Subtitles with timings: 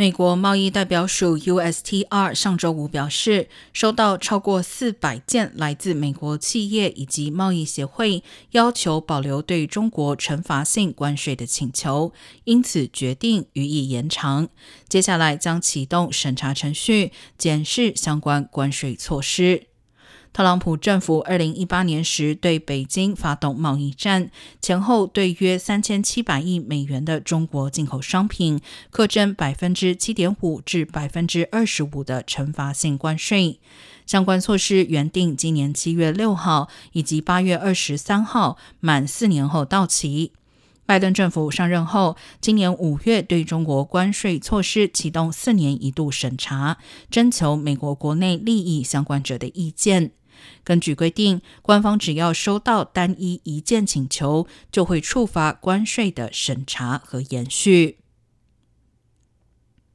[0.00, 14.48] 美国贸易代表署 USTR 上周五表示，收到超过四百件来自美国企业以及贸易协会要求保留对中国惩罚性关税的请求，因此决定予以延长。
[14.88, 19.69] 接下来将启动审查程序，检视相关关税措施。
[20.32, 24.30] 特朗普政府二零一八年时对北京发动贸易战，
[24.62, 33.58] 前后对约三千七百亿美元的中国进口商品课征百分之七点五至百分之二十五的惩罚性关税。
[34.06, 40.32] 相关措施原定今年七月六号以及八月二十三号满四年后到期。
[40.86, 50.12] 拜登政府上任后，今年五月对中国关税措施启动四年一度审查，征求美国国内利益相关者的意见。
[50.64, 57.98] 根据规定，官方只要收到单一一件请求，就会触发关税的审查和延续。